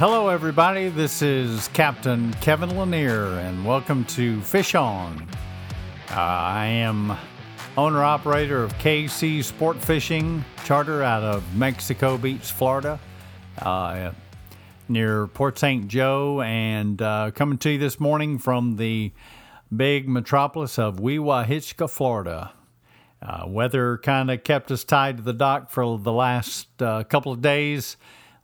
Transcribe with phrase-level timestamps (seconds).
[0.00, 0.88] hello, everybody.
[0.88, 5.28] This is Captain Kevin Lanier, and welcome to Fish On.
[6.10, 7.14] Uh, I am
[7.76, 12.98] owner operator of KC Sport Fishing Charter out of Mexico Beach, Florida,
[13.58, 14.12] uh,
[14.88, 15.86] near Port St.
[15.86, 19.12] Joe, and uh, coming to you this morning from the
[19.76, 22.54] big metropolis of Weewahitchka, Florida.
[23.20, 27.32] Uh, weather kind of kept us tied to the dock for the last uh, couple
[27.32, 27.98] of days.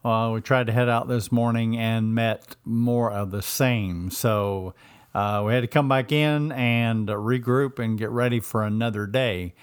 [0.06, 4.09] Uh, we tried to head out this morning and met more of the same.
[4.09, 4.73] So
[5.12, 9.55] uh, we had to come back in and regroup and get ready for another day.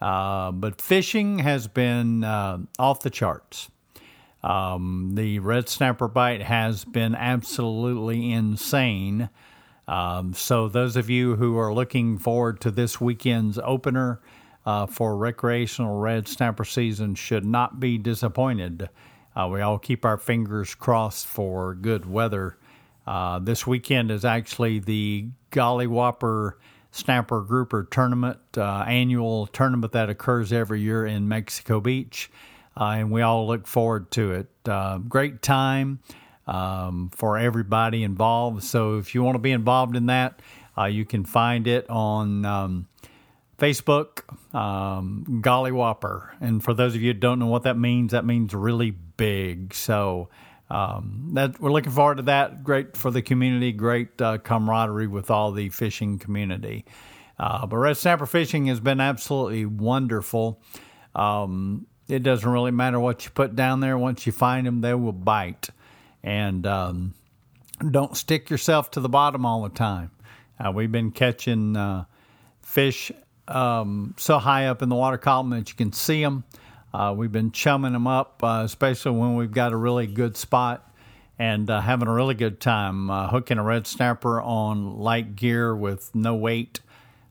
[0.00, 3.70] Uh, but fishing has been uh, off the charts.
[4.42, 9.30] Um, the red snapper bite has been absolutely insane.
[9.86, 14.20] Um, so, those of you who are looking forward to this weekend's opener
[14.66, 18.88] uh, for recreational red snapper season should not be disappointed.
[19.34, 22.56] Uh, we all keep our fingers crossed for good weather.
[23.06, 26.58] Uh, this weekend is actually the Golly Whopper
[26.92, 32.30] Snapper Grouper Tournament, uh, annual tournament that occurs every year in Mexico Beach,
[32.78, 34.48] uh, and we all look forward to it.
[34.66, 36.00] Uh, great time
[36.46, 38.62] um, for everybody involved.
[38.62, 40.40] So if you want to be involved in that,
[40.76, 42.44] uh, you can find it on.
[42.44, 42.88] Um,
[43.58, 44.24] Facebook,
[44.56, 46.34] um, Golly Whopper.
[46.40, 48.90] And for those of you who don't know what that means, that means really
[49.22, 49.72] big.
[49.72, 50.30] So
[50.68, 52.64] um, that we're looking forward to that.
[52.64, 56.84] Great for the community, great uh, camaraderie with all the fishing community.
[57.38, 60.60] Uh, but red snapper fishing has been absolutely wonderful.
[61.14, 63.96] Um, it doesn't really matter what you put down there.
[63.96, 65.68] Once you find them, they will bite.
[66.24, 67.14] And um,
[67.90, 70.10] don't stick yourself to the bottom all the time.
[70.58, 72.06] Uh, we've been catching uh,
[72.60, 73.12] fish
[73.46, 76.42] um, so high up in the water column that you can see them.
[76.92, 80.90] Uh, we've been chumming them up, uh, especially when we've got a really good spot
[81.38, 83.10] and uh, having a really good time.
[83.10, 86.80] Uh, hooking a red snapper on light gear with no weight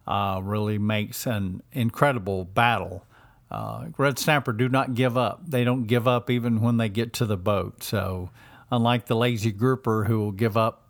[0.07, 3.05] uh, really makes an incredible battle.
[3.51, 5.41] Uh, red snapper do not give up.
[5.47, 7.83] They don't give up even when they get to the boat.
[7.83, 8.31] So,
[8.71, 10.89] unlike the lazy grouper who will give up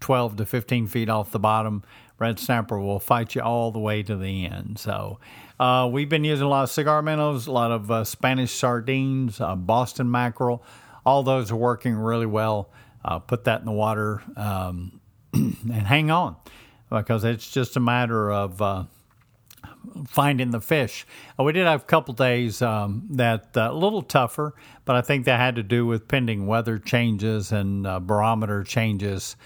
[0.00, 1.82] 12 to 15 feet off the bottom,
[2.18, 4.78] red snapper will fight you all the way to the end.
[4.78, 5.18] So
[5.58, 9.40] uh, we've been using a lot of cigar minnows, a lot of uh, Spanish sardines,
[9.40, 10.62] uh, Boston mackerel.
[11.04, 12.70] All those are working really well.
[13.04, 15.00] Uh, put that in the water um,
[15.32, 16.36] and hang on
[16.90, 18.84] because it's just a matter of uh,
[20.06, 21.06] finding the fish.
[21.38, 24.54] Uh, we did have a couple days um, that a little tougher,
[24.84, 29.36] but I think that had to do with pending weather changes and barometer changes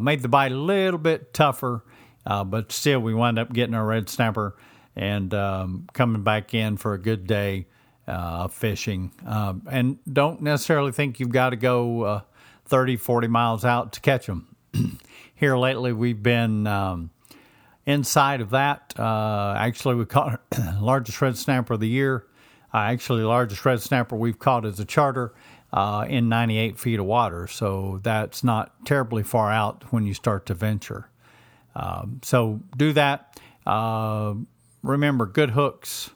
[0.00, 1.84] made the bite a little bit tougher,
[2.24, 4.56] but still we wound up getting our red snapper
[4.96, 7.66] and um, coming back in for a good day
[8.06, 9.12] uh, fishing.
[9.26, 12.20] Uh, and don't necessarily think you've got to go uh,
[12.66, 14.56] 30, 40 miles out to catch them.
[15.34, 17.10] Here lately, we've been um,
[17.84, 18.94] inside of that.
[18.98, 20.40] Uh, actually, we caught
[20.80, 22.26] largest red snapper of the year.
[22.72, 25.34] actually, largest red snapper we've caught as a charter
[25.72, 27.46] uh, in 98 feet of water.
[27.46, 31.10] So that's not terribly far out when you start to venture.
[31.74, 33.38] Um, so do that.
[34.86, 36.10] Uh, remember, good hooks.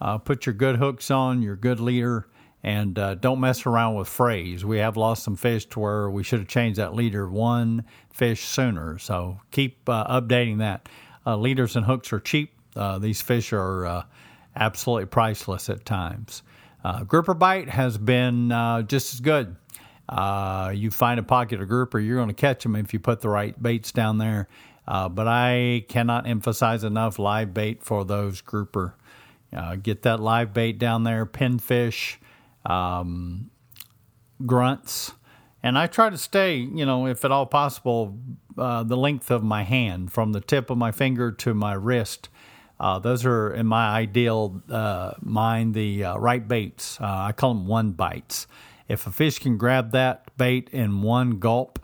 [0.00, 2.28] Uh, put your good hooks on, your good leader,
[2.62, 4.64] and uh, don't mess around with frays.
[4.64, 8.44] We have lost some fish to where we should have changed that leader one fish
[8.44, 8.98] sooner.
[8.98, 10.88] So keep uh, updating that.
[11.26, 12.52] Uh, leaders and hooks are cheap.
[13.00, 14.06] these fish are
[14.56, 16.42] absolutely priceless at times.
[16.84, 19.56] Uh, grouper bite has been uh, just as good.
[20.08, 23.20] Uh, you find a pocket of grouper, you're going to catch them if you put
[23.20, 24.48] the right baits down there.
[24.88, 28.96] Uh, but I cannot emphasize enough live bait for those grouper.
[29.54, 32.16] Uh, get that live bait down there, pinfish,
[32.64, 33.50] um,
[34.46, 35.12] grunts.
[35.62, 38.18] And I try to stay, you know, if at all possible,
[38.56, 42.28] uh, the length of my hand from the tip of my finger to my wrist
[42.80, 47.00] uh, those are, in my ideal uh, mind, the uh, right baits.
[47.00, 48.46] Uh, I call them one bites.
[48.86, 51.80] If a fish can grab that bait in one gulp,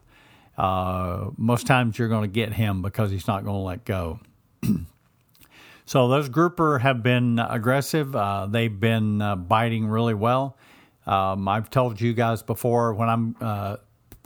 [0.57, 4.21] uh, most times you're going to get him because he's not going to let go.
[5.87, 8.15] so those grouper have been aggressive.
[8.15, 10.57] Uh, they've been biting really well.
[11.07, 13.79] Um, I've told you guys before when I'm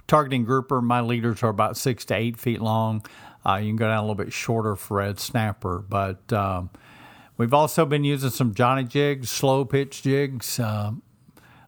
[0.09, 3.05] targeting grouper, my leaders are about six to eight feet long.
[3.47, 6.71] Uh, you can go down a little bit shorter for red snapper, but um,
[7.37, 10.59] we've also been using some Johnny jigs, slow pitch jigs.
[10.59, 10.93] Uh,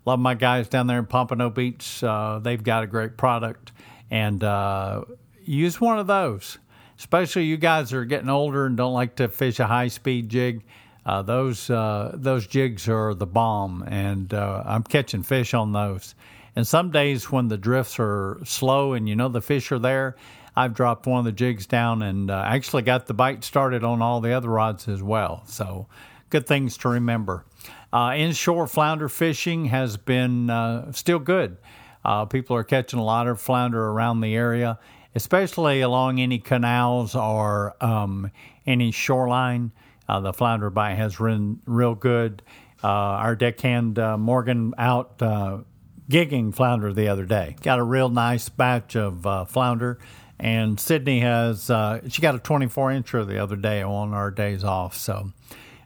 [0.05, 2.03] love my guys down there in Pompano Beach.
[2.03, 3.73] Uh, they've got a great product,
[4.11, 5.05] and uh,
[5.43, 6.59] use one of those.
[6.99, 10.63] Especially you guys are getting older and don't like to fish a high speed jig.
[11.07, 16.15] Uh, those uh, those jigs are the bomb, and I'm catching fish on those
[16.55, 20.17] And some days when the drifts are slow and you know the fish are there,
[20.57, 24.03] I've dropped one of the jigs down and uh, actually got the bite started on
[24.03, 25.43] all the other rods as well.
[25.47, 25.87] So,
[26.29, 27.45] good things to remember.
[27.93, 31.57] Uh, inshore flounder fishing has been uh, still good.
[32.05, 34.79] Uh, people are catching a lot of flounder around the area,
[35.15, 38.31] especially along any canals or um,
[38.67, 39.73] any shoreline.
[40.09, 42.43] Uh, the flounder bite has been real good.
[42.83, 47.55] Uh, our deckhand Morgan out gigging flounder the other day.
[47.63, 49.99] Got a real nice batch of flounder
[50.41, 54.65] and Sydney has uh, she got a 24 incher the other day on our days
[54.65, 55.33] off, so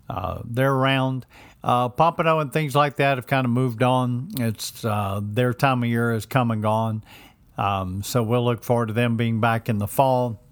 [0.08, 1.26] uh, they're around.
[1.64, 4.28] Uh, Pompano and things like that have kind of moved on.
[4.38, 7.02] It's uh, their time of year has come and gone,
[7.56, 10.42] um, so we'll look forward to them being back in the fall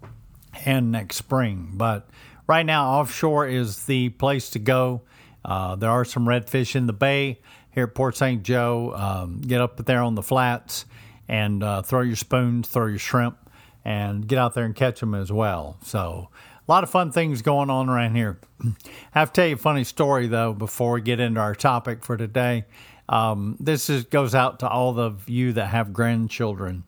[0.65, 1.73] and next spring.
[1.75, 2.09] But
[2.47, 5.03] right now, offshore is the place to go.
[5.45, 7.39] Uh, there are some redfish in the bay
[7.69, 8.41] here at Port St.
[8.41, 8.93] Joe.
[8.95, 10.85] Um, get up there on the flats
[11.27, 13.37] and uh, throw your spoons, throw your shrimp
[13.85, 15.77] and get out there and catch them as well.
[15.83, 16.29] So,
[16.67, 18.39] a lot of fun things going on around here.
[18.63, 18.73] I
[19.11, 22.15] have to tell you a funny story though before we get into our topic for
[22.15, 22.65] today.
[23.09, 26.85] Um, this is, goes out to all of you that have grandchildren.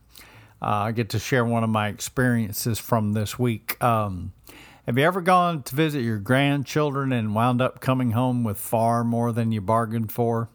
[0.62, 3.82] Uh, I get to share one of my experiences from this week.
[3.84, 4.32] Um,
[4.86, 9.04] have you ever gone to visit your grandchildren and wound up coming home with far
[9.04, 10.50] more than you bargained for?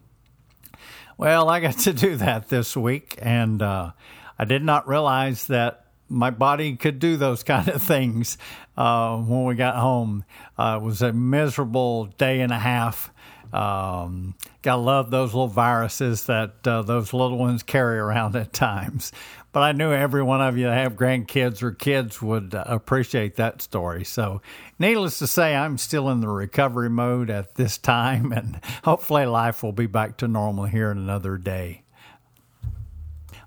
[1.17, 3.91] Well, I got to do that this week, and uh,
[4.39, 5.80] I did not realize that
[6.11, 8.37] my body could do those kind of things
[8.77, 10.25] uh, when we got home.
[10.57, 13.11] Uh, it was a miserable day and a half.
[13.53, 19.11] Um, gotta love those little viruses that uh, those little ones carry around at times.
[19.51, 23.35] But I knew every one of you that have grandkids or kids would uh, appreciate
[23.35, 24.05] that story.
[24.05, 24.41] So,
[24.79, 29.63] needless to say, I'm still in the recovery mode at this time, and hopefully, life
[29.63, 31.83] will be back to normal here in another day.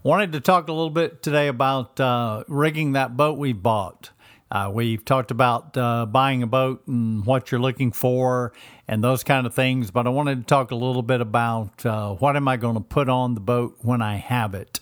[0.04, 4.10] Wanted to talk a little bit today about uh, rigging that boat we bought.
[4.50, 8.52] Uh, we've talked about uh, buying a boat and what you're looking for
[8.86, 12.12] and those kind of things, but I wanted to talk a little bit about uh,
[12.16, 14.80] what am I going to put on the boat when I have it.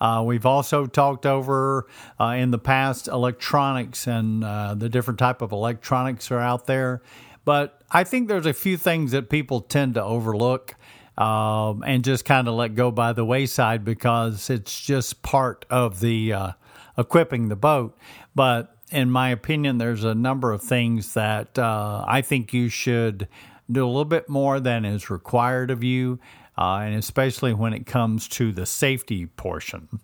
[0.00, 1.88] Uh, we've also talked over
[2.20, 7.02] uh, in the past electronics and the different type of electronics are out there,
[7.44, 10.76] but I think there's a few things that people tend to overlook
[11.20, 16.00] um, and just kind of let go by the wayside because it's just part of
[16.00, 16.52] the uh,
[16.96, 17.96] equipping the boat.
[18.34, 23.28] But in my opinion, there's a number of things that uh, I think you should
[23.70, 26.18] do a little bit more than is required of you,
[26.56, 30.00] uh, and especially when it comes to the safety portion.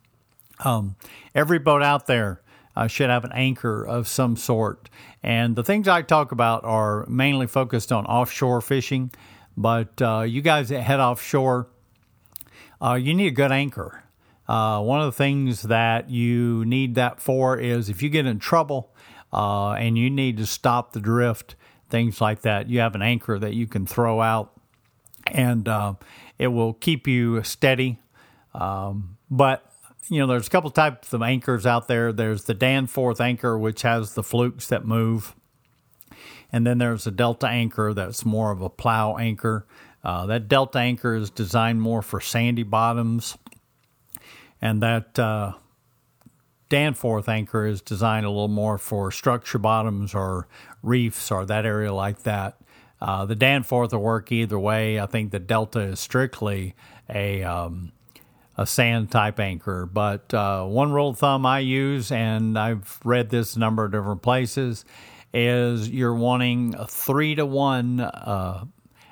[0.64, 0.96] Um,
[1.34, 2.42] every boat out there
[2.76, 4.90] uh, should have an anchor of some sort.
[5.22, 9.10] And the things I talk about are mainly focused on offshore fishing.
[9.56, 11.68] But uh, you guys that head offshore,
[12.80, 14.02] uh, you need a good anchor.
[14.48, 18.38] Uh, one of the things that you need that for is if you get in
[18.38, 18.94] trouble
[19.32, 21.56] uh, and you need to stop the drift,
[21.90, 24.52] things like that, you have an anchor that you can throw out
[25.26, 25.94] and uh,
[26.38, 27.98] it will keep you steady.
[28.54, 29.72] Um, but
[30.08, 32.12] you know, there's a couple types of anchors out there.
[32.12, 35.34] There's the Danforth anchor, which has the flukes that move.
[36.52, 39.66] And then there's a Delta anchor that's more of a plow anchor.
[40.04, 43.36] Uh, that Delta anchor is designed more for sandy bottoms.
[44.62, 45.54] And that uh,
[46.68, 50.48] Danforth anchor is designed a little more for structure bottoms or
[50.82, 52.58] reefs or that area like that.
[53.00, 54.98] Uh, the Danforth will work either way.
[54.98, 56.74] I think the Delta is strictly
[57.10, 57.92] a um,
[58.56, 59.86] a sand type anchor.
[59.86, 63.92] But uh, one rule of thumb I use, and I've read this a number of
[63.92, 64.84] different places,
[65.32, 68.64] is you're wanting a three to one uh,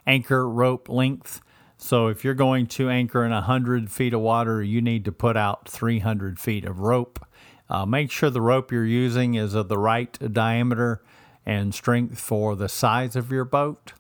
[0.07, 1.41] anchor rope length.
[1.77, 5.37] So if you're going to anchor in 100 feet of water, you need to put
[5.37, 7.25] out 300 feet of rope.
[7.69, 11.03] Uh, make sure the rope you're using is of the right diameter
[11.45, 13.93] and strength for the size of your boat.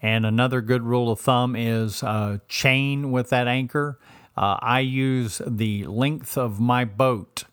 [0.00, 3.98] And another good rule of thumb is uh, chain with that anchor.
[4.36, 7.44] Uh, I use the length of my boat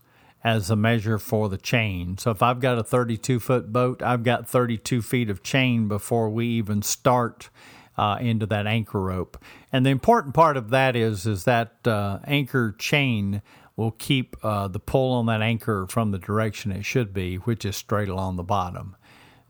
[0.44, 2.18] as a measure for the chain.
[2.18, 6.30] So if I've got a 32 foot boat, I've got 32 feet of chain before
[6.30, 7.50] we even start
[7.98, 9.38] uh, into that anchor rope.
[9.74, 13.42] And the important part of that is is that uh, anchor chain
[13.76, 17.66] will keep uh, the pull on that anchor from the direction it should be, which
[17.66, 18.96] is straight along the bottom.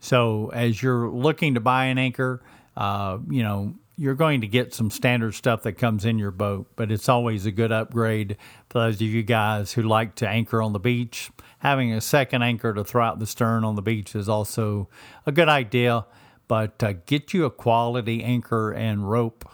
[0.00, 2.42] So as you're looking to buy an anchor,
[2.76, 6.66] uh, you know you're going to get some standard stuff that comes in your boat,
[6.74, 8.34] but it's always a good upgrade
[8.70, 11.30] for those of you guys who like to anchor on the beach.
[11.58, 14.88] Having a second anchor to throw out the stern on the beach is also
[15.26, 16.06] a good idea,
[16.48, 19.46] but uh, get you a quality anchor and rope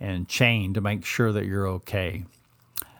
[0.00, 2.24] and chain to make sure that you're okay.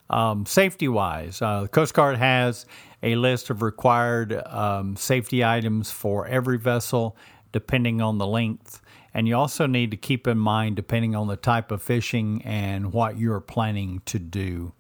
[0.09, 2.67] Um, safety wise, uh, the Coast Guard has
[3.03, 7.17] a list of required um, safety items for every vessel,
[7.51, 8.81] depending on the length.
[9.15, 12.93] And you also need to keep in mind, depending on the type of fishing and
[12.93, 14.73] what you're planning to do.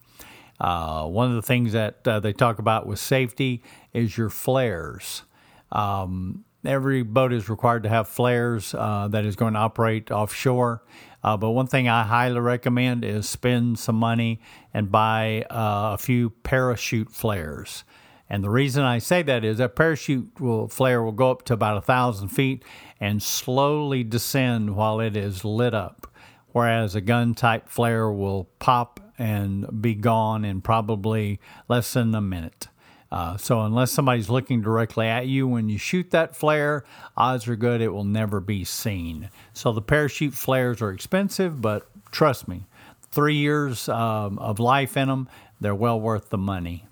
[0.61, 3.63] Uh, one of the things that uh, they talk about with safety
[3.93, 5.23] is your flares.
[5.71, 10.83] Um, every boat is required to have flares uh, that is going to operate offshore.
[11.23, 14.41] Uh, but one thing I highly recommend is spend some money
[14.73, 17.85] and buy uh, a few parachute flares.
[18.29, 21.55] And the reason I say that is that parachute will, flare will go up to
[21.55, 22.65] about a thousand feet
[23.01, 26.07] and slowly descend while it is lit up,
[26.53, 31.39] whereas a gun type flare will pop and be gone in probably
[31.69, 32.69] less than a minute.
[33.13, 36.83] Uh, so unless somebody's looking directly at you when you shoot that flare,
[37.17, 39.31] odds are good it will never be seen.
[39.53, 42.67] So the parachute flares are expensive, but trust me,
[43.13, 45.29] three years um, of life in them,
[45.61, 46.87] they're well worth the money.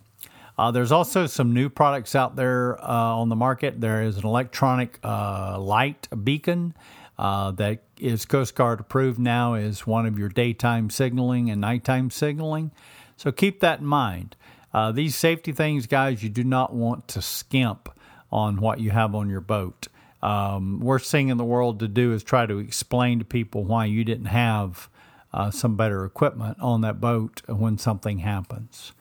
[0.59, 3.81] Uh, there's also some new products out there uh, on the market.
[3.81, 6.75] There is an electronic uh, light beacon
[7.19, 12.11] uh, that is Coast Guard approved now is one of your daytime signaling and nighttime
[12.11, 12.71] signaling.
[13.17, 14.37] So keep that in mind.
[14.75, 17.89] Uh, these safety things, guys, you do not want to skimp
[18.31, 19.89] on what you have on your boat.
[20.23, 23.85] Um, worst thing in the world to do is try to explain to people why
[23.85, 24.89] you didn't have
[25.33, 28.93] uh, some better equipment on that boat when something happens.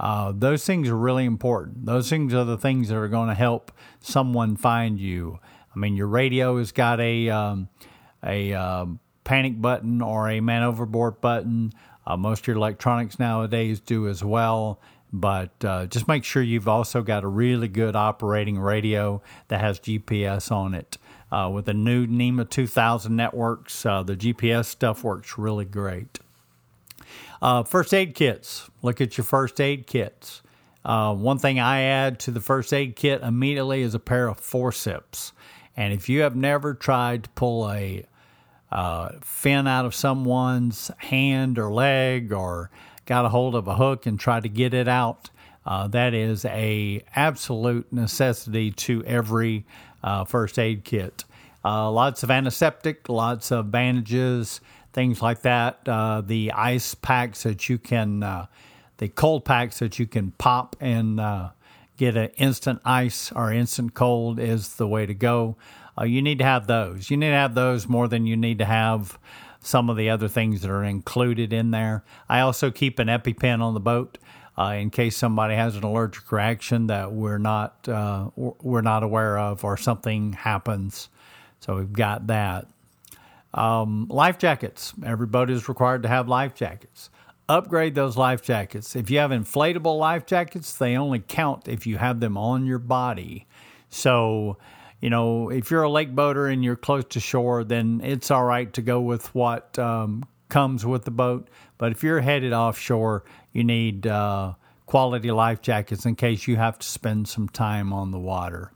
[0.00, 1.84] Uh, those things are really important.
[1.84, 5.38] Those things are the things that are going to help someone find you.
[5.74, 7.68] I mean, your radio has got a um,
[8.24, 11.74] a um, panic button or a man overboard button.
[12.06, 14.80] Uh, most of your electronics nowadays do as well.
[15.12, 19.80] But uh, just make sure you've also got a really good operating radio that has
[19.80, 20.96] GPS on it.
[21.30, 26.20] Uh, with the new NMEA 2000 networks, uh, the GPS stuff works really great.
[27.42, 28.70] Uh, first aid kits.
[28.82, 30.42] Look at your first aid kits.
[30.84, 34.38] Uh, one thing I add to the first aid kit immediately is a pair of
[34.38, 35.32] forceps.
[35.76, 38.06] And if you have never tried to pull a
[38.72, 42.70] uh, fin out of someone's hand or leg or
[43.04, 45.30] got a hold of a hook and tried to get it out.
[45.66, 49.66] Uh, that is a absolute necessity to every
[50.02, 51.24] uh, first aid kit.
[51.64, 54.60] Uh, lots of antiseptic, lots of bandages,
[54.92, 55.80] things like that.
[55.86, 58.46] Uh, the ice packs that you can, uh,
[58.98, 61.50] the cold packs that you can pop and uh,
[61.96, 65.56] get an instant ice or instant cold is the way to go.
[66.04, 67.10] you need to have those.
[67.10, 69.18] You need to have those more than you need to have
[69.62, 72.04] some of the other things that are included in there.
[72.28, 74.18] I also keep an EpiPen on the boat.
[74.58, 79.38] Uh, in case somebody has an allergic reaction that we're not uh, we're not aware
[79.38, 81.08] of, or something happens.
[81.60, 82.66] So we've got that.
[83.52, 84.94] Um, life jackets.
[85.04, 87.10] Every boat is required to have life jackets.
[87.48, 88.94] Upgrade those life jackets.
[88.94, 92.78] If you have inflatable life jackets, they only count if you have them on your
[92.78, 93.46] body.
[93.88, 94.56] So
[95.00, 98.44] you know, if you're a lake boater and you're close to shore, then it's all
[98.44, 101.48] right to go with what um, comes with the boat.
[101.78, 104.54] But if you're headed offshore, you need uh,
[104.84, 108.72] quality life jackets in case you have to spend some time on the water.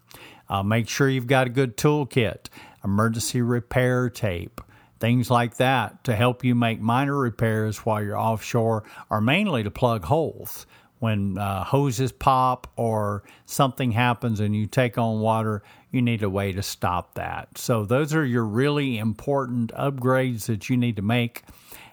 [0.49, 2.47] Uh, make sure you've got a good toolkit,
[2.85, 4.61] emergency repair tape,
[5.01, 9.71] things like that to help you make minor repairs while you're offshore, or mainly to
[9.71, 10.67] plug holes
[11.05, 16.31] when uh, hoses pop or something happens and you take on water, you need a
[16.31, 17.59] way to stop that.
[17.59, 21.43] So, those are your really important upgrades that you need to make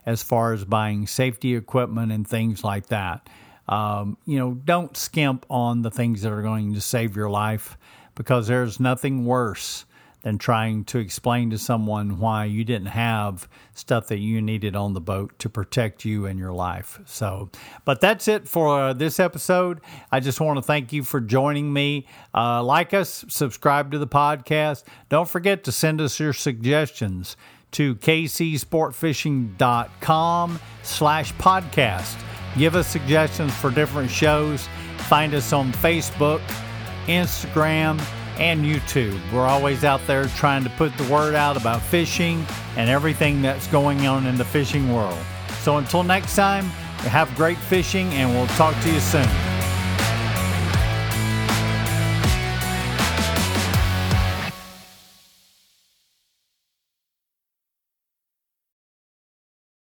[0.05, 3.29] as far as buying safety equipment and things like that.
[3.67, 7.77] Um, you know, don't skimp on the things that are going to save your life
[8.15, 9.85] because there's nothing worse
[10.21, 14.93] than trying to explain to someone why you didn't have stuff that you needed on
[14.93, 16.99] the boat to protect you and your life.
[17.05, 17.49] So,
[17.85, 19.81] but that's it for uh, this episode.
[20.11, 22.05] I just want to thank you for joining me.
[22.35, 24.83] Uh, like us, subscribe to the podcast.
[25.09, 27.35] Don't forget to send us your suggestions
[27.71, 32.15] to kcsportfishing.com slash podcast.
[32.57, 34.67] Give us suggestions for different shows.
[35.07, 36.41] Find us on Facebook,
[37.07, 37.99] Instagram,
[38.37, 39.19] and YouTube.
[39.31, 43.67] We're always out there trying to put the word out about fishing and everything that's
[43.67, 45.19] going on in the fishing world.
[45.59, 46.65] So until next time,
[47.09, 49.50] have great fishing and we'll talk to you soon.